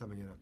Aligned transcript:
esta 0.00 0.06
mañana. 0.06 0.34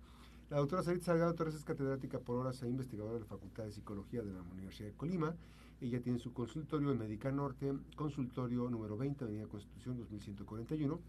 La 0.51 0.59
doctora 0.59 0.85
Sarita 0.85 1.07
Salgado 1.07 1.35
Torres 1.35 1.57
es 1.57 1.65
catedrática 1.65 2.21
por 2.21 2.37
horas 2.37 2.63
e 2.63 2.69
investigadora 2.69 3.15
de 3.15 3.21
la 3.21 3.27
Facultad 3.27 3.65
de 3.65 3.73
Psicología 3.73 4.23
de 4.23 4.33
la 4.33 4.41
Universidad 4.41 4.89
de 4.89 4.95
Colima. 4.95 5.35
Ella 5.81 6.01
tiene 6.01 6.21
su 6.21 6.33
consultorio 6.33 6.93
en 6.93 6.99
Médica 6.99 7.33
Norte, 7.33 7.73
consultorio 7.97 8.71
número 8.71 8.97
20, 8.97 9.25
Avenida 9.25 9.49
Constitución 9.49 9.97
2141, 9.97 11.01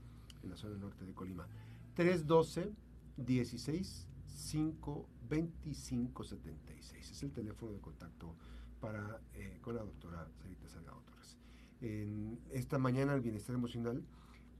en 0.41 0.49
la 0.49 0.57
zona 0.57 0.77
norte 0.77 1.05
de 1.05 1.13
Colima. 1.13 1.47
312 1.93 2.73
16 3.17 4.07
5 4.25 5.09
25 5.29 6.23
76. 6.23 7.11
Es 7.11 7.21
el 7.21 7.31
teléfono 7.31 7.73
de 7.73 7.81
contacto 7.81 8.33
para, 8.79 9.21
eh, 9.35 9.59
con 9.61 9.75
la 9.75 9.83
doctora 9.83 10.27
Sarita 10.41 10.67
Salgado 10.67 11.03
Torres. 11.05 11.37
Esta 12.49 12.79
mañana, 12.79 13.13
el 13.13 13.21
bienestar 13.21 13.53
emocional 13.53 14.03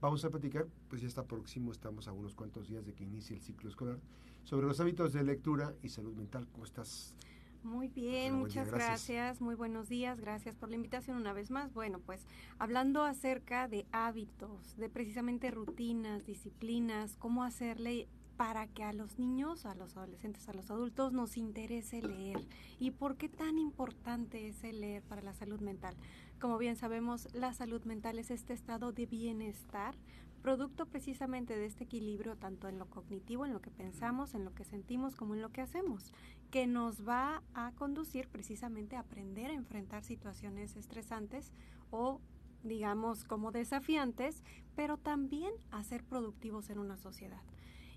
Vamos 0.00 0.24
a 0.24 0.30
platicar, 0.30 0.66
pues 0.88 1.02
ya 1.02 1.08
está 1.08 1.24
próximo, 1.24 1.72
estamos 1.72 2.08
a 2.08 2.12
unos 2.12 2.34
cuantos 2.34 2.68
días 2.68 2.86
de 2.86 2.94
que 2.94 3.04
inicie 3.04 3.36
el 3.36 3.42
ciclo 3.42 3.68
escolar, 3.68 3.98
sobre 4.44 4.66
los 4.66 4.80
hábitos 4.80 5.12
de 5.12 5.22
lectura 5.22 5.74
y 5.82 5.90
salud 5.90 6.14
mental. 6.14 6.48
¿Cómo 6.52 6.64
estás? 6.64 7.14
Muy 7.62 7.88
bien, 7.88 8.34
muchas 8.36 8.70
gracias. 8.70 9.42
Muy 9.42 9.54
buenos 9.54 9.90
días. 9.90 10.18
Gracias 10.18 10.56
por 10.56 10.70
la 10.70 10.76
invitación 10.76 11.18
una 11.18 11.34
vez 11.34 11.50
más. 11.50 11.74
Bueno, 11.74 12.00
pues 12.00 12.26
hablando 12.58 13.04
acerca 13.04 13.68
de 13.68 13.84
hábitos, 13.92 14.76
de 14.78 14.88
precisamente 14.88 15.50
rutinas, 15.50 16.24
disciplinas, 16.24 17.16
cómo 17.18 17.44
hacerle 17.44 18.08
para 18.40 18.66
que 18.66 18.82
a 18.84 18.94
los 18.94 19.18
niños, 19.18 19.66
a 19.66 19.74
los 19.74 19.98
adolescentes, 19.98 20.48
a 20.48 20.54
los 20.54 20.70
adultos 20.70 21.12
nos 21.12 21.36
interese 21.36 22.00
leer. 22.00 22.40
¿Y 22.78 22.90
por 22.90 23.18
qué 23.18 23.28
tan 23.28 23.58
importante 23.58 24.48
es 24.48 24.64
el 24.64 24.80
leer 24.80 25.02
para 25.02 25.20
la 25.20 25.34
salud 25.34 25.60
mental? 25.60 25.94
Como 26.40 26.56
bien 26.56 26.74
sabemos, 26.74 27.28
la 27.34 27.52
salud 27.52 27.84
mental 27.84 28.18
es 28.18 28.30
este 28.30 28.54
estado 28.54 28.92
de 28.92 29.04
bienestar, 29.04 29.94
producto 30.40 30.86
precisamente 30.86 31.54
de 31.54 31.66
este 31.66 31.84
equilibrio 31.84 32.34
tanto 32.34 32.66
en 32.66 32.78
lo 32.78 32.86
cognitivo, 32.86 33.44
en 33.44 33.52
lo 33.52 33.60
que 33.60 33.70
pensamos, 33.70 34.32
en 34.32 34.46
lo 34.46 34.54
que 34.54 34.64
sentimos, 34.64 35.16
como 35.16 35.34
en 35.34 35.42
lo 35.42 35.50
que 35.50 35.60
hacemos, 35.60 36.10
que 36.50 36.66
nos 36.66 37.06
va 37.06 37.42
a 37.52 37.72
conducir 37.72 38.26
precisamente 38.28 38.96
a 38.96 39.00
aprender 39.00 39.50
a 39.50 39.54
enfrentar 39.54 40.02
situaciones 40.02 40.76
estresantes 40.76 41.52
o 41.90 42.22
digamos 42.62 43.24
como 43.24 43.52
desafiantes, 43.52 44.42
pero 44.76 44.96
también 44.96 45.52
a 45.70 45.84
ser 45.84 46.04
productivos 46.04 46.70
en 46.70 46.78
una 46.78 46.96
sociedad. 46.96 47.42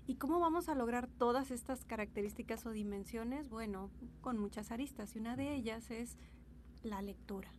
¿Y 0.06 0.16
cómo 0.16 0.38
vamos 0.38 0.68
a 0.68 0.74
lograr 0.74 1.08
todas 1.08 1.50
estas 1.50 1.84
características 1.86 2.66
o 2.66 2.70
dimensiones? 2.70 3.48
Bueno, 3.48 3.90
con 4.20 4.38
muchas 4.38 4.70
aristas 4.70 5.16
y 5.16 5.18
una 5.18 5.34
de 5.34 5.54
ellas 5.54 5.90
es 5.90 6.18
la 6.82 7.00
lectura. 7.00 7.50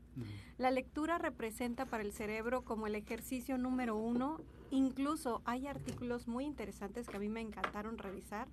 La 0.57 0.69
lectura 0.71 1.17
representa 1.17 1.85
para 1.87 2.03
el 2.03 2.13
cerebro 2.13 2.63
como 2.63 2.85
el 2.87 2.95
ejercicio 2.95 3.57
número 3.57 3.97
uno. 3.97 4.39
Incluso 4.69 5.41
hay 5.43 5.65
artículos 5.65 6.27
muy 6.27 6.45
interesantes 6.45 7.07
que 7.07 7.17
a 7.17 7.19
mí 7.19 7.29
me 7.29 7.41
encantaron 7.41 7.97
revisar 7.97 8.47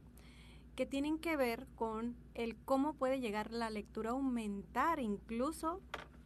que 0.74 0.86
tienen 0.86 1.18
que 1.18 1.36
ver 1.36 1.66
con 1.76 2.16
el 2.34 2.56
cómo 2.56 2.94
puede 2.94 3.20
llegar 3.20 3.52
la 3.52 3.68
lectura 3.68 4.10
a 4.10 4.12
aumentar 4.14 5.00
incluso 5.00 5.82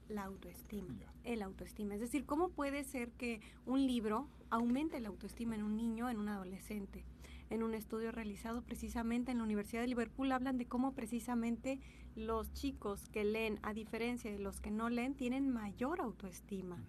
la 0.09 0.23
autoestima, 0.23 1.13
el 1.25 1.43
autoestima. 1.43 1.95
Es 1.95 2.01
decir, 2.01 2.25
cómo 2.27 2.51
puede 2.51 2.85
ser 2.85 3.11
que 3.11 3.41
un 3.67 3.85
libro 3.89 4.29
aumente 4.51 5.01
la 5.01 5.09
autoestima 5.09 5.57
en 5.57 5.65
un 5.65 5.77
niño, 5.77 6.09
en 6.09 6.19
un 6.19 6.29
adolescente 6.29 7.05
en 7.51 7.63
un 7.63 7.75
estudio 7.75 8.13
realizado 8.13 8.63
precisamente 8.63 9.33
en 9.33 9.39
la 9.39 9.45
Universidad 9.45 9.83
de 9.83 9.89
Liverpool, 9.89 10.33
hablan 10.33 10.59
de 10.59 10.67
cómo 10.67 10.93
precisamente 10.93 11.81
los 12.15 12.53
chicos 12.53 13.09
que 13.09 13.25
leen, 13.25 13.59
a 13.63 13.73
diferencia 13.73 14.31
de 14.31 14.39
los 14.39 14.61
que 14.61 14.71
no 14.71 14.89
leen, 14.89 15.15
tienen 15.15 15.51
mayor 15.51 16.01
autoestima. 16.01 16.83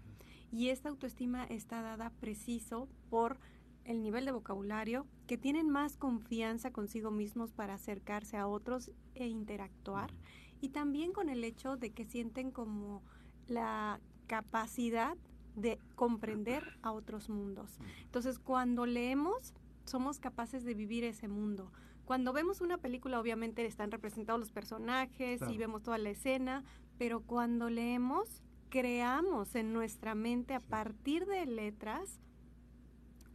Y 0.52 0.70
esta 0.70 0.90
autoestima 0.90 1.44
está 1.46 1.82
dada 1.82 2.10
preciso 2.10 2.88
por 3.10 3.40
el 3.84 4.02
nivel 4.02 4.26
de 4.26 4.32
vocabulario, 4.32 5.06
que 5.28 5.38
tienen 5.38 5.70
más 5.70 5.96
confianza 5.96 6.72
consigo 6.72 7.10
mismos 7.10 7.54
para 7.54 7.76
acercarse 7.76 8.38
a 8.38 8.48
otros 8.48 8.92
e 9.16 9.28
interactuar, 9.28 10.14
y 10.60 10.70
también 10.70 11.14
con 11.14 11.30
el 11.30 11.44
hecho 11.44 11.78
de 11.78 11.92
que 11.92 12.04
sienten 12.04 12.52
como 12.52 13.02
la 13.48 14.02
capacidad 14.28 15.16
de 15.56 15.80
comprender 15.96 16.78
a 16.82 16.92
otros 16.92 17.30
mundos. 17.30 17.78
Entonces, 18.04 18.40
cuando 18.40 18.86
leemos, 18.86 19.54
somos 19.88 20.20
capaces 20.20 20.64
de 20.64 20.74
vivir 20.74 21.04
ese 21.04 21.28
mundo. 21.28 21.72
Cuando 22.06 22.32
vemos 22.34 22.62
una 22.62 22.78
película, 22.78 23.20
obviamente 23.20 23.66
están 23.66 23.92
representados 23.92 24.40
los 24.40 24.52
personajes 24.52 25.42
y 25.50 25.58
vemos 25.58 25.84
toda 25.84 25.98
la 25.98 26.10
escena, 26.10 26.64
pero 26.98 27.22
cuando 27.22 27.70
leemos, 27.70 28.42
creamos 28.70 29.56
en 29.56 29.74
nuestra 29.74 30.16
mente 30.16 30.54
a 30.54 30.60
partir 30.60 31.26
de 31.26 31.46
letras 31.46 32.20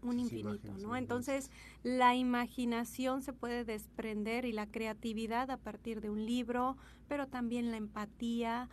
un 0.03 0.19
infinito, 0.19 0.73
¿no? 0.79 0.97
Entonces, 0.97 1.51
la 1.83 2.17
imaginación 2.17 3.23
se 3.23 3.33
puede 3.33 3.65
desprender 3.65 4.45
y 4.45 4.53
la 4.53 4.67
creatividad 4.67 5.51
a 5.51 5.57
partir 5.57 6.01
de 6.01 6.11
un 6.11 6.27
libro, 6.27 6.77
pero 7.09 7.29
también 7.29 7.71
la 7.71 7.77
empatía. 7.77 8.69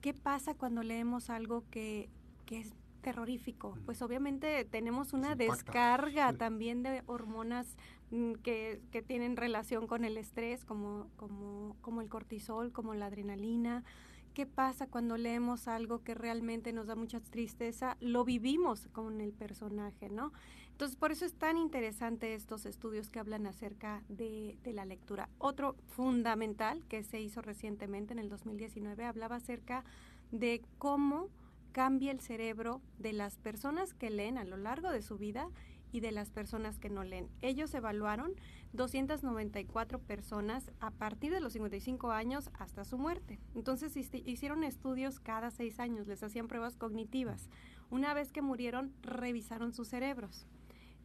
¿Qué 0.00 0.12
pasa 0.12 0.54
cuando 0.54 0.82
leemos 0.82 1.30
algo 1.30 1.64
que, 1.70 2.10
que 2.44 2.58
es 2.58 2.74
terrorífico. 3.04 3.76
Pues 3.84 4.00
obviamente 4.00 4.64
tenemos 4.64 5.12
una 5.12 5.36
descarga 5.36 6.32
también 6.32 6.82
de 6.82 7.02
hormonas 7.06 7.76
mm, 8.10 8.32
que, 8.42 8.80
que, 8.90 9.02
tienen 9.02 9.36
relación 9.36 9.86
con 9.86 10.04
el 10.04 10.16
estrés, 10.16 10.64
como, 10.64 11.10
como, 11.16 11.76
como 11.82 12.00
el 12.00 12.08
cortisol, 12.08 12.72
como 12.72 12.94
la 12.94 13.06
adrenalina. 13.06 13.84
¿Qué 14.32 14.46
pasa 14.46 14.88
cuando 14.88 15.18
leemos 15.18 15.68
algo 15.68 16.02
que 16.02 16.14
realmente 16.14 16.72
nos 16.72 16.86
da 16.86 16.96
mucha 16.96 17.20
tristeza? 17.20 17.96
Lo 18.00 18.24
vivimos 18.24 18.88
con 18.90 19.20
el 19.20 19.32
personaje, 19.32 20.08
¿no? 20.08 20.32
Entonces, 20.70 20.96
por 20.96 21.12
eso 21.12 21.24
es 21.24 21.34
tan 21.34 21.56
interesante 21.56 22.34
estos 22.34 22.66
estudios 22.66 23.10
que 23.10 23.20
hablan 23.20 23.46
acerca 23.46 24.02
de, 24.08 24.58
de 24.64 24.72
la 24.72 24.86
lectura. 24.86 25.28
Otro 25.38 25.76
fundamental 25.86 26.82
que 26.88 27.04
se 27.04 27.20
hizo 27.20 27.42
recientemente 27.42 28.12
en 28.14 28.18
el 28.18 28.28
2019 28.30 29.04
hablaba 29.04 29.36
acerca 29.36 29.84
de 30.32 30.62
cómo 30.78 31.28
cambia 31.74 32.12
el 32.12 32.20
cerebro 32.20 32.80
de 33.00 33.12
las 33.12 33.36
personas 33.36 33.94
que 33.94 34.08
leen 34.08 34.38
a 34.38 34.44
lo 34.44 34.56
largo 34.56 34.90
de 34.90 35.02
su 35.02 35.18
vida 35.18 35.50
y 35.90 35.98
de 35.98 36.12
las 36.12 36.30
personas 36.30 36.78
que 36.78 36.88
no 36.88 37.02
leen. 37.02 37.28
Ellos 37.42 37.74
evaluaron 37.74 38.32
294 38.74 39.98
personas 39.98 40.70
a 40.78 40.92
partir 40.92 41.32
de 41.32 41.40
los 41.40 41.54
55 41.54 42.12
años 42.12 42.48
hasta 42.54 42.84
su 42.84 42.96
muerte. 42.96 43.40
Entonces 43.56 43.96
hicieron 43.96 44.62
estudios 44.62 45.18
cada 45.18 45.50
seis 45.50 45.80
años, 45.80 46.06
les 46.06 46.22
hacían 46.22 46.46
pruebas 46.46 46.76
cognitivas. 46.76 47.50
Una 47.90 48.14
vez 48.14 48.30
que 48.30 48.40
murieron, 48.40 48.94
revisaron 49.02 49.72
sus 49.74 49.88
cerebros 49.88 50.46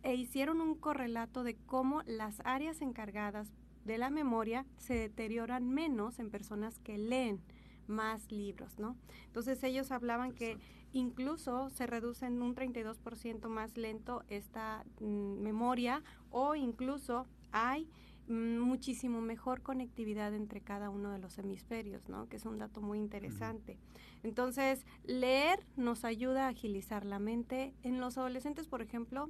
e 0.03 0.13
hicieron 0.13 0.61
un 0.61 0.75
correlato 0.75 1.43
de 1.43 1.55
cómo 1.55 2.03
las 2.05 2.41
áreas 2.45 2.83
encargadas 2.83 3.51
de 3.85 3.97
la 3.97 4.11
memoria 4.11 4.67
se 4.77 4.93
deterioran 4.93 5.67
menos 5.67 6.19
en 6.19 6.29
personas 6.29 6.77
que 6.77 6.99
leen 6.99 7.41
más 7.89 8.31
libros, 8.31 8.77
¿no? 8.79 8.95
Entonces 9.25 9.63
ellos 9.63 9.91
hablaban 9.91 10.31
que 10.33 10.57
incluso 10.93 11.69
se 11.69 11.87
reduce 11.87 12.25
en 12.25 12.41
un 12.41 12.55
32% 12.55 13.47
más 13.49 13.77
lento 13.77 14.23
esta 14.27 14.85
mm, 14.99 15.41
memoria 15.41 16.03
o 16.31 16.55
incluso 16.55 17.27
hay 17.51 17.89
mm, 18.27 18.59
muchísimo 18.59 19.21
mejor 19.21 19.61
conectividad 19.61 20.33
entre 20.33 20.61
cada 20.61 20.89
uno 20.89 21.11
de 21.11 21.19
los 21.19 21.37
hemisferios, 21.37 22.07
¿no? 22.09 22.27
Que 22.27 22.37
es 22.37 22.45
un 22.45 22.57
dato 22.57 22.81
muy 22.81 22.99
interesante. 22.99 23.77
Entonces, 24.23 24.85
leer 25.03 25.65
nos 25.75 26.05
ayuda 26.05 26.45
a 26.45 26.49
agilizar 26.49 27.05
la 27.05 27.19
mente. 27.19 27.73
En 27.83 27.99
los 27.99 28.17
adolescentes, 28.17 28.67
por 28.67 28.81
ejemplo, 28.81 29.29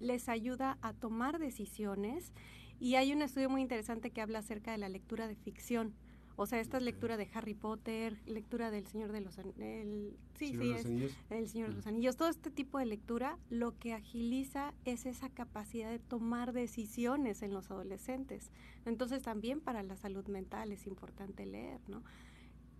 les 0.00 0.28
ayuda 0.28 0.78
a 0.82 0.92
tomar 0.92 1.38
decisiones 1.38 2.32
y 2.78 2.96
hay 2.96 3.12
un 3.12 3.22
estudio 3.22 3.48
muy 3.48 3.62
interesante 3.62 4.10
que 4.10 4.20
habla 4.20 4.40
acerca 4.40 4.72
de 4.72 4.78
la 4.78 4.88
lectura 4.88 5.28
de 5.28 5.36
ficción. 5.36 5.94
O 6.36 6.46
sea, 6.46 6.60
esta 6.60 6.76
es 6.76 6.82
lectura 6.82 7.16
de 7.16 7.28
Harry 7.32 7.54
Potter, 7.54 8.18
lectura 8.26 8.70
del 8.70 8.86
Señor 8.86 9.10
de 9.10 9.22
los 9.22 9.38
Anillos. 9.38 10.14
Sí, 10.34 10.54
sí, 10.54 10.70
es 10.70 10.84
El 11.30 11.48
Señor 11.48 11.70
de 11.70 11.76
los 11.76 11.86
Anillos. 11.86 12.16
Todo 12.16 12.28
este 12.28 12.50
tipo 12.50 12.78
de 12.78 12.84
lectura 12.84 13.38
lo 13.48 13.78
que 13.78 13.94
agiliza 13.94 14.74
es 14.84 15.06
esa 15.06 15.30
capacidad 15.30 15.90
de 15.90 15.98
tomar 15.98 16.52
decisiones 16.52 17.42
en 17.42 17.54
los 17.54 17.70
adolescentes. 17.70 18.50
Entonces 18.84 19.22
también 19.22 19.60
para 19.60 19.82
la 19.82 19.96
salud 19.96 20.26
mental 20.26 20.72
es 20.72 20.86
importante 20.86 21.46
leer, 21.46 21.80
¿no? 21.88 22.02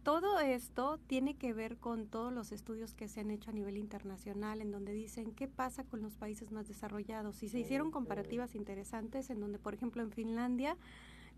Todo 0.02 0.38
esto 0.38 1.00
tiene 1.08 1.34
que 1.34 1.52
ver 1.52 1.78
con 1.78 2.06
todos 2.06 2.32
los 2.32 2.52
estudios 2.52 2.94
que 2.94 3.08
se 3.08 3.20
han 3.20 3.30
hecho 3.32 3.50
a 3.50 3.52
nivel 3.52 3.76
internacional, 3.76 4.60
en 4.60 4.70
donde 4.70 4.92
dicen 4.92 5.32
qué 5.32 5.48
pasa 5.48 5.82
con 5.82 6.00
los 6.00 6.14
países 6.14 6.52
más 6.52 6.68
desarrollados. 6.68 7.42
Y 7.42 7.48
se 7.48 7.58
hicieron 7.58 7.90
comparativas 7.90 8.54
interesantes, 8.54 9.30
en 9.30 9.40
donde, 9.40 9.58
por 9.58 9.74
ejemplo, 9.74 10.04
en 10.04 10.12
Finlandia, 10.12 10.76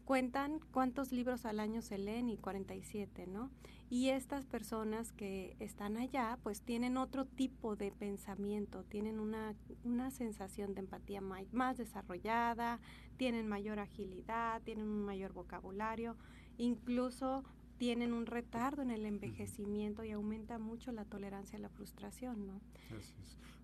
cuentan 0.08 0.60
cuántos 0.72 1.12
libros 1.12 1.44
al 1.44 1.60
año 1.60 1.82
se 1.82 1.98
leen 1.98 2.30
y 2.30 2.38
47, 2.38 3.26
¿no? 3.26 3.50
Y 3.90 4.08
estas 4.08 4.46
personas 4.46 5.12
que 5.12 5.54
están 5.60 5.98
allá, 5.98 6.38
pues 6.42 6.62
tienen 6.62 6.96
otro 6.96 7.26
tipo 7.26 7.76
de 7.76 7.92
pensamiento, 7.92 8.84
tienen 8.84 9.20
una, 9.20 9.54
una 9.84 10.10
sensación 10.10 10.72
de 10.72 10.80
empatía 10.80 11.20
más 11.20 11.76
desarrollada, 11.76 12.80
tienen 13.18 13.48
mayor 13.48 13.80
agilidad, 13.80 14.62
tienen 14.62 14.88
un 14.88 15.04
mayor 15.04 15.34
vocabulario, 15.34 16.16
incluso 16.56 17.44
tienen 17.78 18.12
un 18.12 18.26
retardo 18.26 18.82
en 18.82 18.90
el 18.90 19.06
envejecimiento 19.06 20.04
y 20.04 20.10
aumenta 20.10 20.58
mucho 20.58 20.92
la 20.92 21.04
tolerancia 21.04 21.58
a 21.58 21.62
la 21.62 21.68
frustración, 21.68 22.46
¿no? 22.46 22.60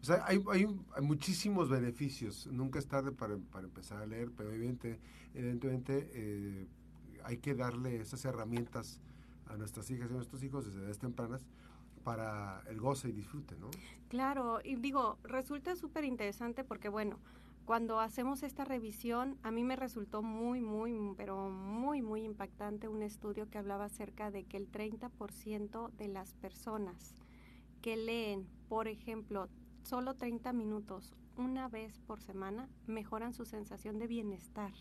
O 0.00 0.04
sea, 0.04 0.24
hay, 0.26 0.42
hay, 0.50 0.66
muchísimos 1.02 1.68
beneficios. 1.68 2.46
Nunca 2.46 2.78
es 2.78 2.86
tarde 2.86 3.10
para, 3.10 3.36
para 3.36 3.66
empezar 3.66 4.02
a 4.02 4.06
leer, 4.06 4.30
pero 4.36 4.52
evidente, 4.52 5.00
evidentemente 5.34 6.10
eh, 6.12 6.68
hay 7.24 7.38
que 7.38 7.54
darle 7.54 8.00
esas 8.00 8.24
herramientas 8.24 9.00
a 9.46 9.56
nuestras 9.56 9.90
hijas 9.90 10.10
y 10.10 10.12
a 10.12 10.16
nuestros 10.16 10.42
hijos 10.42 10.66
desde 10.66 10.80
edades 10.80 10.98
tempranas 10.98 11.44
para 12.04 12.62
el 12.68 12.78
goce 12.78 13.08
y 13.08 13.12
disfrute, 13.12 13.56
¿no? 13.58 13.70
Claro, 14.08 14.60
y 14.62 14.76
digo, 14.76 15.18
resulta 15.24 15.74
súper 15.74 16.04
interesante 16.04 16.62
porque, 16.62 16.88
bueno, 16.88 17.18
cuando 17.64 17.98
hacemos 17.98 18.42
esta 18.42 18.64
revisión, 18.64 19.38
a 19.42 19.50
mí 19.50 19.64
me 19.64 19.76
resultó 19.76 20.22
muy, 20.22 20.60
muy, 20.60 21.14
pero 21.16 21.48
muy, 21.48 22.02
muy 22.02 22.22
impactante 22.22 22.88
un 22.88 23.02
estudio 23.02 23.48
que 23.48 23.58
hablaba 23.58 23.86
acerca 23.86 24.30
de 24.30 24.44
que 24.44 24.58
el 24.58 24.70
30% 24.70 25.90
de 25.92 26.08
las 26.08 26.34
personas 26.34 27.14
que 27.80 27.96
leen, 27.96 28.46
por 28.68 28.86
ejemplo, 28.86 29.48
solo 29.82 30.14
30 30.14 30.52
minutos 30.52 31.14
una 31.36 31.68
vez 31.68 32.00
por 32.00 32.20
semana, 32.20 32.68
mejoran 32.86 33.32
su 33.32 33.44
sensación 33.44 33.98
de 33.98 34.08
bienestar. 34.08 34.72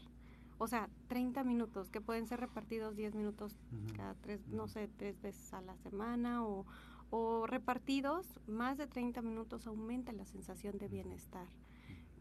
O 0.58 0.68
sea, 0.68 0.90
30 1.08 1.44
minutos 1.44 1.90
que 1.90 2.02
pueden 2.02 2.28
ser 2.28 2.40
repartidos 2.40 2.96
10 2.96 3.16
minutos 3.16 3.58
cada 3.96 4.14
tres, 4.16 4.48
no 4.48 4.68
sé, 4.68 4.88
tres 4.88 5.22
veces 5.22 5.54
a 5.54 5.62
la 5.62 5.76
semana 5.78 6.46
o, 6.46 6.66
o 7.10 7.48
repartidos, 7.48 8.40
más 8.48 8.78
de 8.78 8.88
30 8.88 9.22
minutos 9.22 9.68
aumenta 9.68 10.12
la 10.12 10.26
sensación 10.26 10.78
de 10.78 10.88
bienestar. 10.88 11.48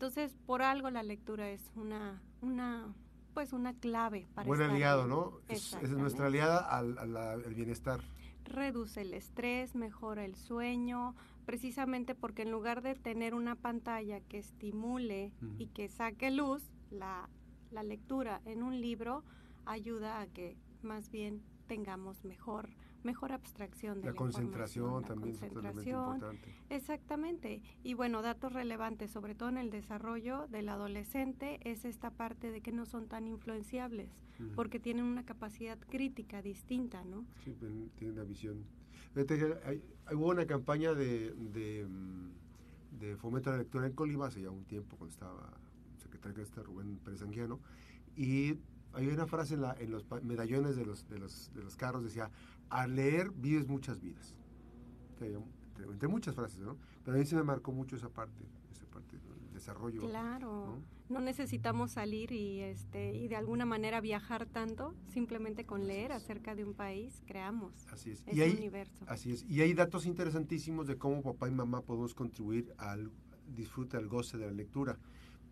Entonces, 0.02 0.36
por 0.46 0.62
algo 0.62 0.90
la 0.90 1.04
lectura 1.04 1.48
es 1.50 1.70
una, 1.76 2.20
una 2.40 2.92
pues 3.34 3.52
una 3.52 3.72
clave 3.72 4.26
para 4.34 4.48
Buen 4.48 4.60
aliado, 4.60 5.06
¿no? 5.06 5.38
Es, 5.46 5.76
nuestra 5.90 6.26
aliada 6.26 6.58
al, 6.58 7.54
bienestar. 7.54 8.00
Reduce 8.42 9.02
el 9.02 9.14
estrés, 9.14 9.76
mejora 9.76 10.24
el 10.24 10.34
sueño, 10.34 11.14
precisamente 11.46 12.16
porque 12.16 12.42
en 12.42 12.50
lugar 12.50 12.82
de 12.82 12.96
tener 12.96 13.32
una 13.32 13.54
pantalla 13.54 14.18
que 14.22 14.38
estimule 14.38 15.32
y 15.56 15.68
que 15.68 15.86
saque 15.86 16.32
luz, 16.32 16.64
la, 16.90 17.28
la 17.70 17.84
lectura 17.84 18.40
en 18.44 18.64
un 18.64 18.80
libro 18.80 19.22
ayuda 19.66 20.20
a 20.20 20.26
que 20.26 20.56
más 20.82 21.12
bien 21.12 21.44
tengamos 21.68 22.24
mejor 22.24 22.70
mejor 23.04 23.32
abstracción 23.32 24.00
de 24.00 24.08
la, 24.08 24.14
concentración 24.14 25.04
también 25.04 25.34
es 25.34 25.42
importante. 25.86 26.54
Exactamente. 26.70 27.62
Y 27.82 27.94
bueno, 27.94 28.22
datos 28.22 28.52
relevantes, 28.52 29.10
sobre 29.10 29.34
todo 29.34 29.48
en 29.48 29.58
el 29.58 29.70
desarrollo 29.70 30.46
del 30.48 30.68
adolescente, 30.68 31.60
es 31.62 31.84
esta 31.84 32.10
parte 32.10 32.50
de 32.50 32.60
que 32.60 32.72
no 32.72 32.86
son 32.86 33.08
tan 33.08 33.26
influenciables, 33.26 34.10
porque 34.54 34.80
tienen 34.80 35.04
una 35.04 35.24
capacidad 35.24 35.78
crítica 35.78 36.42
distinta, 36.42 37.04
¿no? 37.04 37.24
Sí, 37.44 37.54
tienen 37.96 38.16
una 38.18 38.24
visión. 38.24 38.64
Hay, 39.64 39.82
hubo 40.14 40.28
una 40.28 40.46
campaña 40.46 40.94
de, 40.94 41.32
de, 41.32 41.86
mm, 41.86 42.98
de, 42.98 43.16
fomento 43.16 43.50
a 43.50 43.52
la 43.54 43.58
lectura 43.58 43.86
en 43.86 43.92
Colima 43.92 44.26
hace 44.26 44.40
ya 44.40 44.50
un 44.50 44.64
tiempo, 44.64 44.96
cuando 44.96 45.12
estaba 45.12 45.52
secretario 45.98 46.38
de 46.38 46.42
este 46.44 46.62
Rubén 46.62 46.98
Pérez 47.04 47.22
Anguiano, 47.22 47.60
y 48.16 48.56
hay 48.94 49.08
una 49.08 49.26
frase 49.26 49.54
en, 49.54 49.62
la, 49.62 49.76
en 49.78 49.90
los 49.90 50.04
medallones 50.22 50.76
de 50.76 50.84
los, 50.84 51.08
de 51.08 51.18
los, 51.18 51.50
de 51.54 51.62
los 51.62 51.76
carros, 51.76 52.04
decía, 52.04 52.30
al 52.72 52.96
leer 52.96 53.30
vives 53.30 53.68
muchas 53.68 54.00
vidas. 54.00 54.34
Entre, 55.20 56.08
muchas 56.08 56.34
frases, 56.34 56.58
¿no? 56.58 56.76
Pero 57.04 57.16
a 57.16 57.20
mí 57.20 57.26
se 57.26 57.36
me 57.36 57.42
marcó 57.42 57.70
mucho 57.70 57.96
esa 57.96 58.08
parte, 58.08 58.44
esa 58.72 58.86
parte 58.86 59.18
del 59.18 59.52
desarrollo. 59.52 60.00
Claro. 60.08 60.78
¿no? 61.08 61.20
necesitamos 61.20 61.92
salir 61.92 62.32
y 62.32 62.60
este 62.60 63.14
y 63.14 63.28
de 63.28 63.36
alguna 63.36 63.66
manera 63.66 64.00
viajar 64.00 64.46
tanto, 64.46 64.94
simplemente 65.08 65.66
con 65.66 65.86
leer 65.86 66.10
acerca 66.12 66.54
de 66.54 66.64
un 66.64 66.72
país 66.72 67.22
creamos 67.26 67.86
así 67.92 68.12
es. 68.12 68.24
y 68.32 68.40
hay, 68.40 68.56
universo. 68.56 69.04
Así 69.06 69.32
es. 69.32 69.44
Y 69.44 69.60
hay 69.60 69.74
datos 69.74 70.06
interesantísimos 70.06 70.86
de 70.86 70.96
cómo 70.96 71.22
papá 71.22 71.48
y 71.48 71.50
mamá 71.50 71.82
podemos 71.82 72.14
contribuir 72.14 72.72
al 72.78 73.10
disfrute, 73.54 73.98
al 73.98 74.08
goce 74.08 74.38
de 74.38 74.46
la 74.46 74.52
lectura. 74.52 74.98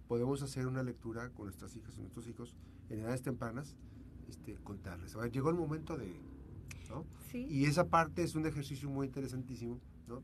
Podemos 0.09 0.43
hacer 0.43 0.67
una 0.67 0.83
lectura 0.83 1.29
con 1.29 1.45
nuestras 1.45 1.77
hijas 1.77 1.99
y 1.99 2.01
nuestros 2.01 2.27
hijos 2.27 2.57
en 2.89 3.01
edades 3.01 3.21
tempranas, 3.21 3.77
este, 4.29 4.55
contarles. 4.55 5.15
A 5.15 5.19
ver, 5.19 5.31
llegó 5.31 5.51
el 5.51 5.57
momento 5.57 5.99
de 5.99 6.11
y 7.35 7.65
esa 7.65 7.89
parte 7.89 8.23
es 8.23 8.35
un 8.35 8.47
ejercicio 8.47 8.89
muy 8.89 9.07
interesantísimo, 9.07 9.81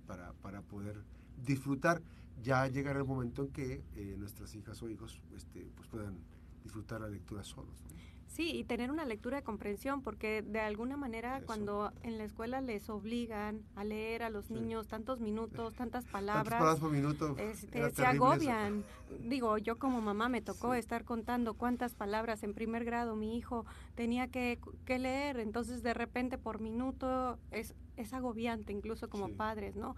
Para, 0.06 0.32
para 0.42 0.62
poder 0.62 1.04
disfrutar. 1.44 2.02
Ya 2.42 2.66
llegará 2.66 2.98
el 2.98 3.06
momento 3.06 3.42
en 3.42 3.48
que 3.48 3.82
eh, 3.94 4.16
nuestras 4.18 4.54
hijas 4.54 4.82
o 4.82 4.90
hijos 4.90 5.20
este, 5.34 5.70
pues 5.74 5.88
puedan 5.88 6.18
disfrutar 6.62 7.00
la 7.00 7.08
lectura 7.08 7.42
solos. 7.44 7.84
Sí, 8.26 8.50
y 8.50 8.64
tener 8.64 8.90
una 8.90 9.04
lectura 9.04 9.38
de 9.38 9.42
comprensión, 9.42 10.02
porque 10.02 10.42
de 10.42 10.60
alguna 10.60 10.96
manera 10.96 11.40
cuando 11.46 11.92
en 12.02 12.18
la 12.18 12.24
escuela 12.24 12.60
les 12.60 12.90
obligan 12.90 13.62
a 13.76 13.84
leer 13.84 14.22
a 14.22 14.30
los 14.30 14.50
niños 14.50 14.88
tantos 14.88 15.20
minutos, 15.20 15.74
tantas 15.74 16.04
palabras, 16.12 16.78
por 16.78 16.90
minuto, 16.90 17.36
este, 17.38 17.90
se 17.90 18.04
agobian. 18.04 18.84
Digo, 19.20 19.56
yo 19.58 19.78
como 19.78 20.00
mamá 20.00 20.28
me 20.28 20.42
tocó 20.42 20.74
estar 20.74 21.04
contando 21.04 21.54
cuántas 21.54 21.94
palabras 21.94 22.42
en 22.42 22.52
primer 22.52 22.84
grado 22.84 23.16
mi 23.16 23.36
hijo 23.36 23.64
tenía 23.94 24.28
que, 24.28 24.58
que 24.84 24.98
leer, 24.98 25.38
entonces 25.38 25.82
de 25.82 25.94
repente 25.94 26.36
por 26.36 26.60
minuto 26.60 27.38
es, 27.50 27.74
es 27.96 28.12
agobiante, 28.12 28.72
incluso 28.72 29.08
como 29.08 29.30
padres, 29.30 29.76
¿no? 29.76 29.94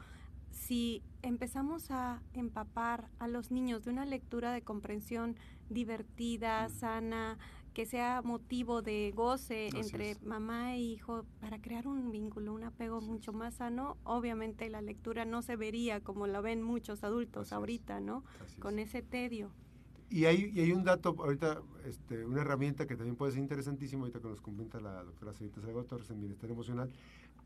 si 0.50 1.02
empezamos 1.22 1.90
a 1.90 2.22
empapar 2.34 3.08
a 3.18 3.28
los 3.28 3.50
niños 3.50 3.84
de 3.84 3.90
una 3.90 4.04
lectura 4.04 4.52
de 4.52 4.62
comprensión 4.62 5.36
divertida, 5.68 6.68
sana, 6.68 7.38
que 7.74 7.86
sea 7.86 8.22
motivo 8.22 8.82
de 8.82 9.12
goce 9.14 9.68
entre 9.68 10.16
mamá 10.24 10.74
e 10.74 10.80
hijo 10.80 11.24
para 11.40 11.60
crear 11.60 11.86
un 11.86 12.10
vínculo, 12.10 12.52
un 12.52 12.64
apego 12.64 13.00
mucho 13.00 13.32
más 13.32 13.54
sano, 13.54 13.96
obviamente 14.04 14.68
la 14.68 14.82
lectura 14.82 15.24
no 15.24 15.42
se 15.42 15.56
vería 15.56 16.00
como 16.00 16.26
lo 16.26 16.42
ven 16.42 16.62
muchos 16.62 17.04
adultos 17.04 17.52
ahorita, 17.52 18.00
¿no? 18.00 18.24
Con 18.58 18.78
ese 18.78 19.02
tedio. 19.02 19.50
Y 20.10 20.24
hay, 20.24 20.50
y 20.54 20.60
hay 20.60 20.72
un 20.72 20.84
dato, 20.84 21.14
ahorita, 21.18 21.60
este, 21.84 22.24
una 22.24 22.40
herramienta 22.40 22.86
que 22.86 22.96
también 22.96 23.14
puede 23.14 23.32
ser 23.32 23.42
interesantísima, 23.42 24.02
ahorita 24.02 24.20
que 24.20 24.28
nos 24.28 24.40
comenta 24.40 24.80
la 24.80 25.04
doctora 25.04 25.34
Sarita 25.34 25.60
Salgado 25.60 25.84
Torres 25.84 26.10
en 26.10 26.20
Bienestar 26.20 26.50
Emocional, 26.50 26.90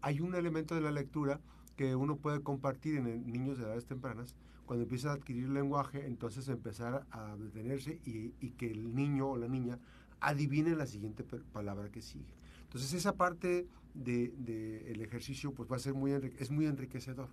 hay 0.01 0.21
un 0.21 0.35
elemento 0.35 0.75
de 0.75 0.81
la 0.81 0.93
lectura 0.93 1.41
que 1.77 1.97
uno 1.97 2.17
puede 2.17 2.41
compartir 2.41 2.97
en 2.97 3.27
niños 3.27 3.59
de 3.59 3.65
edades 3.65 3.87
tempranas, 3.87 4.37
cuando 4.65 4.85
empieza 4.85 5.11
a 5.11 5.15
adquirir 5.15 5.49
lenguaje, 5.49 6.07
entonces 6.07 6.49
empezar 6.49 7.05
a 7.11 7.37
detenerse 7.37 8.01
y, 8.05 8.33
y 8.41 8.51
que 8.53 8.71
el 8.71 8.95
niño 8.95 9.31
o 9.31 9.37
la 9.37 9.49
niña 9.49 9.79
adivinen 10.23 10.79
la 10.79 10.87
siguiente 10.87 11.25
palabra 11.25 11.91
que 11.91 12.01
sigue. 12.01 12.35
Entonces 12.65 12.95
esa 12.95 13.17
parte 13.17 13.67
del 13.95 14.33
de, 14.45 14.91
el 14.91 15.03
ejercicio 15.03 15.53
pues 15.53 15.71
va 15.71 15.77
a 15.77 15.79
ser 15.79 15.95
muy, 15.95 16.13
es 16.13 16.51
muy 16.51 16.67
enriquecedor. 16.67 17.29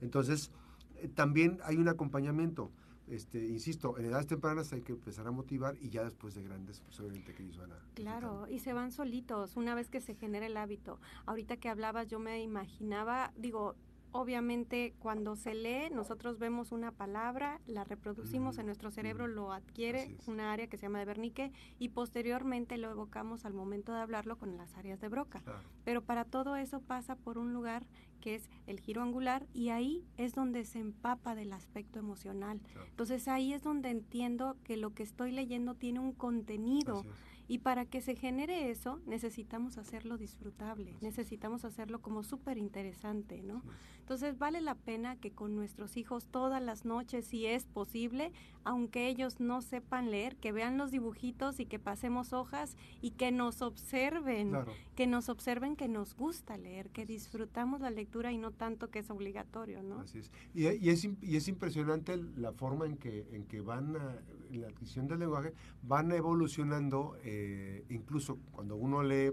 Entonces 0.00 0.50
eh, 0.96 1.08
también 1.08 1.58
hay 1.64 1.76
un 1.76 1.88
acompañamiento. 1.88 2.70
Este, 3.08 3.44
insisto, 3.46 3.98
en 3.98 4.06
edades 4.06 4.26
tempranas 4.26 4.72
hay 4.72 4.82
que 4.82 4.92
empezar 4.92 5.26
a 5.26 5.30
motivar 5.32 5.76
y 5.80 5.90
ya 5.90 6.04
después 6.04 6.34
de 6.34 6.42
grandes, 6.42 6.80
pues 6.80 6.98
obviamente 7.00 7.34
que 7.34 7.42
ellos 7.42 7.58
van 7.58 7.72
a... 7.72 7.76
Claro, 7.94 8.46
y 8.48 8.60
se 8.60 8.72
van 8.72 8.92
solitos 8.92 9.56
una 9.56 9.74
vez 9.74 9.90
que 9.90 10.00
se 10.00 10.14
genera 10.14 10.46
el 10.46 10.56
hábito. 10.56 11.00
Ahorita 11.26 11.56
que 11.56 11.68
hablabas 11.68 12.08
yo 12.08 12.18
me 12.18 12.42
imaginaba, 12.42 13.32
digo, 13.36 13.74
Obviamente, 14.12 14.94
cuando 14.98 15.36
se 15.36 15.54
lee, 15.54 15.90
nosotros 15.90 16.38
vemos 16.38 16.70
una 16.70 16.92
palabra, 16.92 17.60
la 17.66 17.84
reproducimos 17.84 18.58
en 18.58 18.66
nuestro 18.66 18.90
cerebro, 18.90 19.26
lo 19.26 19.52
adquiere 19.52 20.16
una 20.26 20.52
área 20.52 20.66
que 20.66 20.76
se 20.76 20.82
llama 20.82 20.98
de 20.98 21.06
Bernique 21.06 21.52
y 21.78 21.88
posteriormente 21.88 22.76
lo 22.76 22.90
evocamos 22.90 23.46
al 23.46 23.54
momento 23.54 23.94
de 23.94 24.00
hablarlo 24.00 24.36
con 24.38 24.56
las 24.58 24.76
áreas 24.76 25.00
de 25.00 25.08
Broca. 25.08 25.42
Pero 25.84 26.02
para 26.02 26.24
todo 26.26 26.56
eso 26.56 26.80
pasa 26.80 27.16
por 27.16 27.38
un 27.38 27.54
lugar 27.54 27.86
que 28.20 28.36
es 28.36 28.48
el 28.66 28.80
giro 28.80 29.02
angular 29.02 29.46
y 29.52 29.70
ahí 29.70 30.04
es 30.16 30.34
donde 30.34 30.64
se 30.64 30.78
empapa 30.78 31.34
del 31.34 31.52
aspecto 31.52 31.98
emocional. 31.98 32.60
Entonces 32.90 33.28
ahí 33.28 33.52
es 33.52 33.62
donde 33.62 33.90
entiendo 33.90 34.56
que 34.62 34.76
lo 34.76 34.94
que 34.94 35.02
estoy 35.02 35.32
leyendo 35.32 35.74
tiene 35.74 36.00
un 36.00 36.12
contenido. 36.12 37.04
Y 37.48 37.58
para 37.58 37.84
que 37.84 38.00
se 38.00 38.14
genere 38.14 38.70
eso, 38.70 39.00
necesitamos 39.04 39.76
hacerlo 39.76 40.16
disfrutable, 40.16 40.96
necesitamos 41.02 41.64
hacerlo 41.64 42.00
como 42.00 42.22
súper 42.22 42.56
interesante, 42.56 43.42
¿no? 43.42 43.62
Entonces 44.02 44.36
vale 44.36 44.60
la 44.60 44.74
pena 44.74 45.14
que 45.14 45.30
con 45.30 45.54
nuestros 45.54 45.96
hijos 45.96 46.26
todas 46.26 46.60
las 46.60 46.84
noches, 46.84 47.24
si 47.24 47.46
es 47.46 47.66
posible, 47.66 48.32
aunque 48.64 49.06
ellos 49.06 49.38
no 49.38 49.62
sepan 49.62 50.10
leer, 50.10 50.34
que 50.36 50.50
vean 50.50 50.76
los 50.76 50.90
dibujitos 50.90 51.60
y 51.60 51.66
que 51.66 51.78
pasemos 51.78 52.32
hojas 52.32 52.76
y 53.00 53.12
que 53.12 53.30
nos 53.30 53.62
observen, 53.62 54.54
que 54.96 55.06
nos 55.06 55.28
observen 55.28 55.76
que 55.76 55.86
nos 55.86 56.16
gusta 56.16 56.58
leer, 56.58 56.90
que 56.90 57.06
disfrutamos 57.06 57.80
la 57.80 57.90
lectura 57.90 58.32
y 58.32 58.38
no 58.38 58.50
tanto 58.50 58.90
que 58.90 58.98
es 58.98 59.08
obligatorio, 59.08 59.84
¿no? 59.84 60.00
Así 60.00 60.18
es. 60.18 60.32
Y, 60.52 60.66
es, 60.88 61.04
y 61.04 61.36
es 61.36 61.46
impresionante 61.46 62.16
la 62.16 62.52
forma 62.52 62.86
en 62.86 62.96
que, 62.96 63.28
en 63.30 63.44
que 63.44 63.60
van, 63.60 63.94
a, 63.94 64.18
en 64.50 64.62
la 64.62 64.66
adquisición 64.66 65.06
del 65.06 65.20
lenguaje, 65.20 65.54
van 65.84 66.10
evolucionando, 66.10 67.16
eh, 67.22 67.84
incluso 67.88 68.40
cuando 68.50 68.74
uno 68.74 69.04
lee 69.04 69.30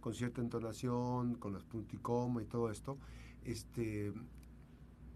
con 0.00 0.14
cierta 0.14 0.40
entonación, 0.40 1.34
con 1.34 1.52
las 1.52 1.64
punticoma 1.64 2.42
y 2.42 2.46
todo 2.46 2.70
esto, 2.70 2.96
este, 3.46 4.12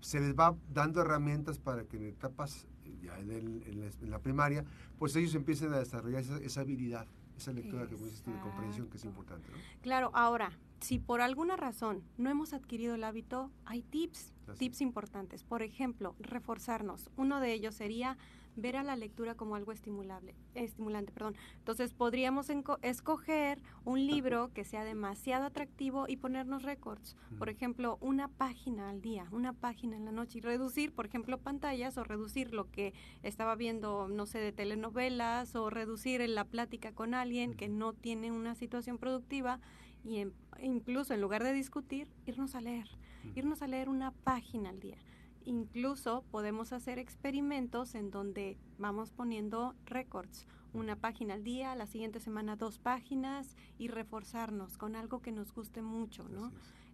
se 0.00 0.20
les 0.20 0.34
va 0.34 0.56
dando 0.72 1.00
herramientas 1.00 1.58
para 1.58 1.84
que 1.84 1.96
en 1.96 2.06
etapas, 2.06 2.66
ya 3.02 3.18
en, 3.18 4.10
la, 4.10 4.18
primaria, 4.20 4.64
pues 4.98 5.14
ellos 5.16 5.34
empiecen 5.34 5.72
a 5.72 5.78
desarrollar 5.78 6.22
esa, 6.42 6.60
habilidad, 6.60 7.06
esa 7.36 7.52
lectura 7.52 7.86
que 7.86 7.96
de 7.96 8.40
comprensión 8.40 8.88
que 8.88 8.96
es 8.96 9.04
importante. 9.04 9.48
Claro, 9.82 10.10
ahora, 10.14 10.52
si 10.80 10.98
por 10.98 11.20
alguna 11.20 11.56
razón 11.56 12.02
no 12.16 12.30
hemos 12.30 12.52
adquirido 12.52 12.94
el 12.94 13.04
hábito, 13.04 13.50
hay 13.64 13.82
tips, 13.82 14.32
tips 14.58 14.80
importantes. 14.80 15.44
Por 15.44 15.62
ejemplo, 15.62 16.14
reforzarnos. 16.20 17.10
Uno 17.16 17.40
de 17.40 17.52
ellos 17.52 17.74
sería 17.74 18.16
ver 18.56 18.76
a 18.76 18.82
la 18.82 18.96
lectura 18.96 19.34
como 19.34 19.56
algo 19.56 19.72
estimulable, 19.72 20.34
estimulante. 20.54 21.12
Perdón. 21.12 21.36
Entonces 21.58 21.94
podríamos 21.94 22.48
escoger 22.82 23.62
un 23.84 24.06
libro 24.06 24.52
que 24.52 24.64
sea 24.64 24.84
demasiado 24.84 25.46
atractivo 25.46 26.06
y 26.08 26.16
ponernos 26.16 26.62
récords. 26.62 27.16
Por 27.38 27.48
ejemplo, 27.48 27.98
una 28.00 28.28
página 28.28 28.90
al 28.90 29.00
día, 29.00 29.26
una 29.30 29.52
página 29.52 29.96
en 29.96 30.04
la 30.04 30.12
noche 30.12 30.38
y 30.38 30.40
reducir, 30.40 30.92
por 30.92 31.06
ejemplo, 31.06 31.38
pantallas 31.38 31.96
o 31.96 32.04
reducir 32.04 32.52
lo 32.52 32.70
que 32.70 32.92
estaba 33.22 33.54
viendo, 33.54 34.08
no 34.08 34.26
sé, 34.26 34.38
de 34.38 34.52
telenovelas 34.52 35.54
o 35.54 35.70
reducir 35.70 36.20
en 36.20 36.34
la 36.34 36.44
plática 36.44 36.92
con 36.92 37.14
alguien 37.14 37.54
que 37.54 37.68
no 37.68 37.92
tiene 37.92 38.32
una 38.32 38.54
situación 38.54 38.98
productiva 38.98 39.60
y 40.04 40.26
incluso 40.62 41.14
en 41.14 41.20
lugar 41.20 41.42
de 41.44 41.52
discutir, 41.52 42.08
irnos 42.26 42.54
a 42.54 42.60
leer, 42.60 42.88
irnos 43.34 43.62
a 43.62 43.66
leer 43.66 43.88
una 43.88 44.12
página 44.12 44.70
al 44.70 44.80
día. 44.80 44.98
Incluso 45.44 46.24
podemos 46.30 46.72
hacer 46.72 46.98
experimentos 46.98 47.94
en 47.94 48.10
donde 48.10 48.58
vamos 48.78 49.10
poniendo 49.10 49.74
récords, 49.86 50.46
una 50.72 50.96
página 50.96 51.34
al 51.34 51.44
día, 51.44 51.74
la 51.74 51.86
siguiente 51.86 52.20
semana 52.20 52.56
dos 52.56 52.78
páginas 52.78 53.56
y 53.78 53.88
reforzarnos 53.88 54.76
con 54.76 54.96
algo 54.96 55.20
que 55.20 55.32
nos 55.32 55.52
guste 55.52 55.82
mucho, 55.82 56.28
¿no? 56.28 56.52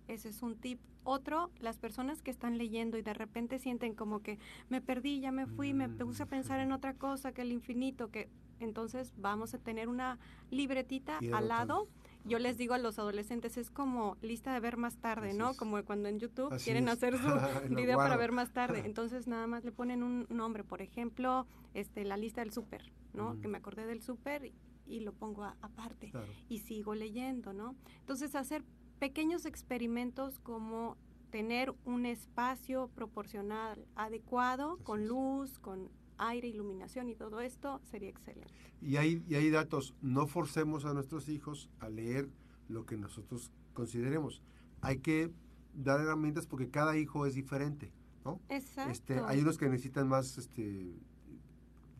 Ese 0.09 0.29
es 0.29 0.43
un 0.43 0.57
tip. 0.57 0.81
Otro, 1.05 1.51
las 1.61 1.79
personas 1.79 2.23
que 2.23 2.31
están 2.31 2.59
leyendo 2.59 2.99
y 2.99 3.03
de 3.03 3.15
repente 3.15 3.59
sienten 3.59 3.95
como 3.95 4.23
que 4.23 4.39
me 4.69 4.81
perdí, 4.81 5.21
ya 5.21 5.31
me 5.31 5.47
fui, 5.47 5.73
me 5.73 5.89
puse 5.89 6.25
a 6.25 6.27
pensar 6.27 6.59
en 6.61 6.73
otra 6.73 6.95
cosa 6.95 7.33
que 7.33 7.43
el 7.43 7.53
infinito, 7.53 8.11
que 8.11 8.29
entonces 8.59 9.13
vamos 9.17 9.55
a 9.55 9.59
tener 9.59 9.89
una 9.89 10.19
libretita 10.51 11.19
al 11.33 11.49
lado 11.49 11.89
yo 12.27 12.39
les 12.39 12.57
digo 12.57 12.75
a 12.75 12.79
los 12.79 12.99
adolescentes, 12.99 13.57
es 13.57 13.71
como 13.71 14.17
lista 14.21 14.53
de 14.53 14.61
ver 14.61 14.77
más 14.77 14.97
tarde, 14.97 15.33
¿no? 15.33 15.55
Como 15.55 15.83
cuando 15.85 16.09
en 16.09 16.19
YouTube 16.19 16.57
quieren 16.63 16.89
hacer 16.89 17.17
su 17.69 17.75
video 17.75 17.97
para 17.97 18.17
ver 18.17 18.33
más 18.33 18.53
tarde. 18.53 18.83
Entonces 18.85 19.27
nada 19.27 19.47
más 19.47 19.65
le 19.65 19.73
ponen 19.73 20.03
un 20.03 20.27
nombre, 20.29 20.65
por 20.65 20.83
ejemplo, 20.83 21.47
este 21.75 22.05
la 22.05 22.17
lista 22.17 22.41
del 22.41 22.53
súper, 22.53 22.93
¿no? 23.13 23.41
Que 23.41 23.49
me 23.49 23.59
acordé 23.59 23.87
del 23.87 24.03
súper 24.03 24.53
y, 24.87 25.01
lo 25.01 25.13
pongo 25.13 25.45
aparte 25.45 26.13
y 26.49 26.61
sigo 26.61 26.95
leyendo, 26.95 27.53
¿no? 27.53 27.75
Entonces 28.01 28.35
hacer 28.35 28.65
pequeños 28.99 29.45
experimentos 29.47 30.39
como 30.39 30.97
tener 31.31 31.75
un 31.85 32.07
espacio 32.07 32.89
proporcional 32.95 33.85
adecuado, 33.95 34.79
con 34.85 35.07
luz, 35.07 35.59
con 35.59 35.91
aire, 36.19 36.49
iluminación 36.49 37.09
y 37.09 37.15
todo 37.15 37.41
esto 37.41 37.81
sería 37.85 38.09
excelente. 38.09 38.53
Y 38.81 38.97
hay, 38.97 39.23
y 39.29 39.35
hay 39.35 39.51
datos, 39.51 39.95
no 40.03 40.27
forcemos 40.27 40.85
a 40.85 40.95
nuestros 40.95 41.29
hijos 41.29 41.71
a 41.81 41.89
leer 41.89 42.29
lo 42.69 42.87
que 42.87 42.97
nosotros 42.97 43.53
consideremos. 43.75 44.43
Hay 44.81 44.99
que 44.99 45.31
dar 45.75 46.01
herramientas 46.01 46.47
porque 46.47 46.71
cada 46.71 46.97
hijo 46.97 47.27
es 47.27 47.35
diferente, 47.35 47.93
¿no? 48.25 48.41
Exacto. 48.49 48.91
Este, 48.91 49.21
hay 49.21 49.41
unos 49.41 49.59
que 49.59 49.69
necesitan 49.69 50.09
más 50.09 50.39
este, 50.39 50.95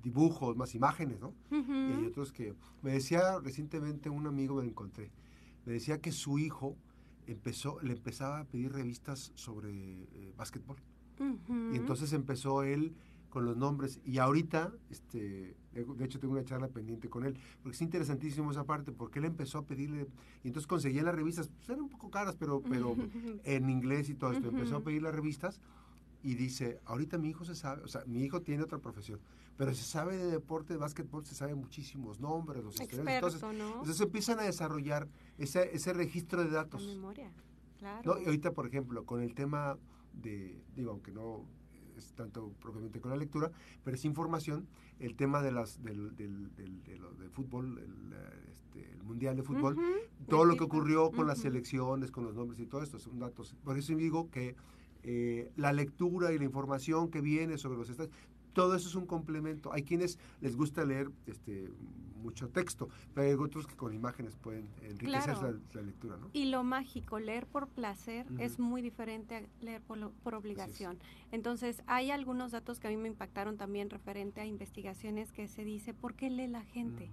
dibujos, 0.03 0.57
más 0.57 0.75
imágenes, 0.75 1.21
¿no? 1.21 1.35
Y 1.51 1.93
hay 1.93 2.07
otros 2.07 2.33
que... 2.33 2.55
Me 2.83 2.93
decía 2.93 3.39
recientemente 3.41 4.09
un 4.09 4.27
amigo, 4.27 4.57
me 4.57 4.63
lo 4.63 4.69
encontré, 4.69 5.11
me 5.65 5.73
decía 5.73 6.01
que 6.01 6.13
su 6.13 6.39
hijo 6.39 6.77
empezó, 7.27 7.81
le 7.83 7.93
empezaba 7.93 8.41
a 8.41 8.45
pedir 8.45 8.73
revistas 8.73 9.33
sobre 9.35 9.73
eh, 9.73 10.33
básquetbol. 10.37 10.77
Y 11.19 11.77
entonces 11.77 12.13
empezó 12.13 12.63
él 12.63 12.95
con 13.37 13.45
los 13.45 13.59
nombres. 13.59 14.01
Y 14.03 14.17
ahorita, 14.17 14.73
este, 14.89 15.55
de 15.75 16.05
hecho 16.07 16.19
tengo 16.19 16.33
una 16.33 16.45
charla 16.47 16.69
pendiente 16.69 17.11
con 17.11 17.27
él, 17.27 17.39
porque 17.63 17.77
es 17.77 17.83
interesantísimo 17.83 18.51
esa 18.51 18.65
parte, 18.65 18.93
porque 18.93 19.19
él 19.19 19.27
empezó 19.27 19.59
a 19.59 19.67
pedirle, 19.67 20.09
y 20.43 20.47
entonces 20.47 20.67
conseguía 20.67 21.03
las 21.03 21.15
revistas, 21.15 21.49
pues 21.49 21.69
eran 21.69 21.83
un 21.83 21.91
poco 21.91 22.11
caras, 22.11 22.35
pero, 22.37 22.63
pero 22.63 22.97
en 23.45 23.69
inglés 23.69 24.09
y 24.09 24.15
todo 24.15 24.33
esto, 24.33 24.49
empezó 24.49 24.77
a 24.77 24.83
pedir 24.83 25.03
las 25.03 25.15
revistas 25.15 25.61
y 26.23 26.35
dice, 26.35 26.81
ahorita 26.87 27.19
mi 27.19 27.29
hijo 27.29 27.45
se 27.45 27.55
sabe, 27.55 27.83
o 27.83 27.89
sea, 27.89 28.05
mi 28.07 28.25
hijo 28.25 28.41
tiene 28.41 28.63
otra 28.63 28.79
profesión, 28.79 29.21
pero 29.59 29.75
se 29.75 29.85
sabe 29.85 30.17
de 30.17 30.31
deporte, 30.31 30.73
de 30.73 30.79
básquetbol, 30.79 31.27
se 31.27 31.35
sabe 31.35 31.55
muchísimos 31.55 32.19
nombres, 32.19 32.65
los 32.65 32.81
Experto, 32.81 33.27
entonces, 33.27 33.43
¿no? 33.43 33.51
entonces 33.51 34.01
empiezan 34.01 34.41
a 34.41 34.45
desarrollar 34.45 35.09
ese, 35.37 35.77
ese 35.77 35.93
registro 35.93 36.43
de 36.43 36.49
datos. 36.49 36.87
memoria, 36.87 37.31
claro. 37.77 38.19
Y 38.19 38.25
ahorita, 38.25 38.53
por 38.53 38.67
ejemplo, 38.67 39.05
con 39.05 39.21
el 39.21 39.35
tema 39.35 39.77
de, 40.15 40.59
digo, 40.75 40.93
aunque 40.93 41.13
no 41.13 41.45
es 41.97 42.13
tanto 42.13 42.53
propiamente 42.61 43.01
con 43.01 43.11
la 43.11 43.17
lectura, 43.17 43.51
pero 43.85 43.97
es 43.97 44.05
información. 44.05 44.67
El 44.99 45.15
tema 45.17 45.43
de 45.43 45.53
las 45.53 45.83
del, 45.83 46.17
del, 46.17 46.55
del, 46.57 46.83
de 46.83 47.29
fútbol, 47.31 47.79
el, 47.79 48.15
este, 48.51 49.03
mundial 49.05 49.37
de 49.37 49.43
fútbol, 49.43 49.77
todo 50.29 50.45
lo 50.45 50.57
que 50.57 50.65
ocurrió 50.65 51.11
con 51.11 51.27
las 51.27 51.39
selecciones, 51.39 52.11
con 52.11 52.25
los 52.25 52.35
nombres 52.35 52.61
y 52.61 52.67
todo 52.67 52.83
esto, 52.83 52.99
son 52.99 53.19
datos. 53.19 53.55
Por 53.65 53.79
eso 53.79 53.95
digo 53.95 54.31
que 54.31 54.57
eh, 55.03 55.53
la 55.57 55.73
lectura 55.73 56.33
y 56.33 56.39
la 56.39 56.45
información 56.45 57.11
que 57.11 57.21
viene 57.21 57.59
sobre 57.59 57.79
los 57.79 57.89
estados, 57.89 58.11
todo 58.57 58.75
eso 58.75 58.89
es 58.89 58.95
un 58.95 59.05
complemento. 59.05 59.71
Hay 59.71 59.83
quienes 59.83 60.19
les 60.41 60.57
gusta 60.57 60.83
leer 60.87 61.11
este 61.27 61.71
mucho 62.23 62.49
texto, 62.49 62.89
pero 63.15 63.29
hay 63.29 63.35
otros 63.35 63.67
que 63.67 63.77
con 63.77 63.93
imágenes 63.93 64.35
pueden 64.35 64.67
enriquecer 64.81 65.37
la, 65.75 65.83
lectura. 65.83 66.17
¿no? 66.17 66.31
Y 66.33 66.47
lo 66.47 66.65
mágico, 66.65 67.21
leer 67.21 67.47
por 67.47 67.69
placer 67.69 68.27
es 68.39 68.59
muy 68.59 68.81
diferente 68.81 69.37
a 69.37 69.43
leer 69.63 69.83
por, 69.83 70.11
por 70.11 70.35
obligación. 70.35 70.99
Entonces, 71.33 71.83
hay 71.87 72.11
algunos 72.11 72.51
datos 72.51 72.81
que 72.81 72.89
a 72.89 72.91
mí 72.91 72.97
me 72.97 73.09
impactaron 73.09 73.59
también 73.59 73.91
referente 73.91 74.41
a 74.41 74.47
investigaciones 74.47 75.33
que 75.33 75.47
se 75.49 75.63
dice, 75.63 75.93
¿por 75.93 76.15
qué 76.15 76.31
lee 76.31 76.49
la 76.49 76.63
gente? 76.63 77.11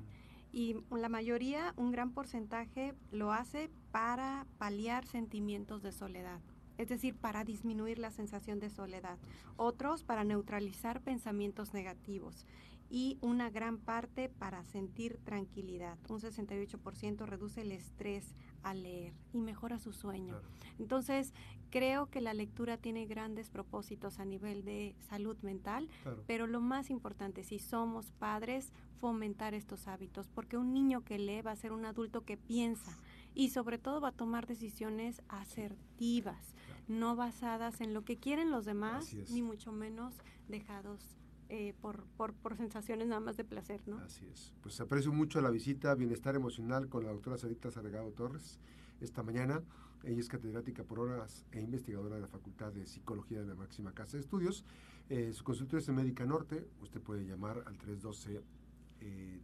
Y 0.54 0.78
la 0.92 1.10
mayoría, 1.10 1.74
un 1.76 1.92
gran 1.92 2.12
porcentaje, 2.12 2.94
lo 3.12 3.34
hace 3.34 3.70
para 3.92 4.48
paliar 4.58 5.06
sentimientos 5.06 5.84
de 5.84 5.92
soledad 5.92 6.40
es 6.78 6.90
decir, 6.90 7.16
para 7.16 7.44
disminuir 7.44 8.00
la 8.00 8.12
sensación 8.12 8.60
de 8.60 8.70
soledad, 8.70 9.18
otros 9.58 10.04
para 10.04 10.24
neutralizar 10.24 11.02
pensamientos 11.02 11.74
negativos. 11.74 12.46
Y 12.90 13.18
una 13.22 13.50
gran 13.50 13.80
parte 13.80 14.30
para 14.30 14.64
sentir 14.66 15.18
tranquilidad. 15.24 15.98
Un 16.10 16.20
68% 16.20 17.26
reduce 17.26 17.62
el 17.62 17.72
estrés 17.72 18.36
al 18.62 18.84
leer 18.84 19.14
y 19.34 19.42
mejora 19.42 19.80
su 19.80 19.94
sueño. 19.94 20.40
Entonces, 20.78 21.34
creo 21.74 22.06
que 22.06 22.22
la 22.22 22.36
lectura 22.36 22.78
tiene 22.78 23.08
grandes 23.08 23.50
propósitos 23.50 24.20
a 24.20 24.26
nivel 24.26 24.64
de 24.64 24.96
salud 25.10 25.36
mental, 25.42 25.90
pero 26.28 26.46
lo 26.46 26.62
más 26.62 26.92
importante, 26.92 27.44
si 27.44 27.58
somos 27.58 28.12
padres, 28.12 28.72
fomentar 29.00 29.56
estos 29.56 29.88
hábitos, 29.88 30.28
porque 30.28 30.56
un 30.56 30.72
niño 30.72 31.04
que 31.04 31.18
lee 31.18 31.42
va 31.42 31.50
a 31.50 31.56
ser 31.56 31.72
un 31.72 31.86
adulto 31.86 32.22
que 32.22 32.38
piensa 32.38 32.96
y 33.36 33.50
sobre 33.50 33.78
todo 33.78 34.02
va 34.02 34.10
a 34.10 34.14
tomar 34.14 34.48
decisiones 34.48 35.22
asertivas, 35.28 36.54
no 36.88 37.16
basadas 37.16 37.82
en 37.82 37.94
lo 37.94 38.04
que 38.06 38.18
quieren 38.18 38.52
los 38.52 38.66
demás, 38.66 39.14
ni 39.32 39.42
mucho 39.42 39.72
menos 39.72 40.16
dejados 40.48 41.18
eh, 41.50 41.74
por, 41.82 42.06
por, 42.18 42.34
por, 42.34 42.56
sensaciones 42.58 43.08
nada 43.08 43.22
más 43.22 43.38
de 43.38 43.44
placer, 43.44 43.82
¿no? 43.86 43.98
Así 44.00 44.26
es. 44.28 44.54
Pues 44.62 44.80
aprecio 44.80 45.12
mucho 45.12 45.40
la 45.42 45.52
visita 45.52 45.94
Bienestar 45.94 46.36
Emocional 46.36 46.90
con 46.90 47.04
la 47.04 47.12
doctora 47.12 47.38
Sarita 47.38 47.70
Sargado 47.70 48.12
Torres 48.12 48.60
esta 49.02 49.24
mañana. 49.24 49.62
Ella 50.04 50.20
es 50.20 50.28
catedrática 50.28 50.84
por 50.84 51.00
horas 51.00 51.46
e 51.52 51.62
investigadora 51.62 52.16
de 52.16 52.22
la 52.22 52.28
Facultad 52.28 52.74
de 52.74 52.86
Psicología 52.86 53.42
de 53.42 53.48
la 53.48 53.56
Máxima 53.56 53.94
Casa 53.94 54.18
de 54.18 54.22
Estudios. 54.22 54.66
Eh, 55.10 55.32
su 55.34 55.44
consultorio 55.44 55.80
es 55.80 55.88
en 55.90 55.96
Médica 55.96 56.26
Norte. 56.26 56.68
Usted 56.82 57.02
puede 57.02 57.26
llamar 57.26 57.64
al 57.66 57.78
312 57.78 58.42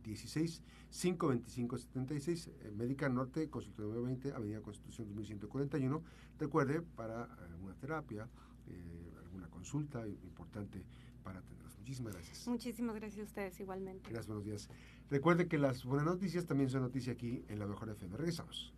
16 0.03 0.63
525 0.89 1.77
76 1.77 2.49
Médica 2.75 3.09
Norte, 3.09 3.49
consultorio 3.49 4.01
20, 4.03 4.33
Avenida 4.33 4.61
Constitución 4.61 5.07
2141. 5.15 6.03
Recuerde, 6.37 6.81
para 6.81 7.23
alguna 7.23 7.75
terapia, 7.75 8.27
eh, 8.67 9.13
alguna 9.23 9.47
consulta 9.49 10.07
importante 10.07 10.83
para 11.23 11.39
atenderlos. 11.39 11.77
Muchísimas 11.77 12.13
gracias. 12.13 12.47
Muchísimas 12.47 12.95
gracias 12.95 13.19
a 13.19 13.23
ustedes 13.23 13.59
igualmente. 13.59 14.09
Gracias, 14.09 14.27
buenos 14.27 14.45
días. 14.45 14.69
Recuerde 15.09 15.47
que 15.47 15.57
las 15.57 15.83
buenas 15.83 16.05
noticias 16.05 16.45
también 16.45 16.69
son 16.69 16.81
noticia 16.81 17.13
aquí 17.13 17.43
en 17.47 17.59
la 17.59 17.67
Mejor 17.67 17.89
FM. 17.89 18.17
Regresamos. 18.17 18.73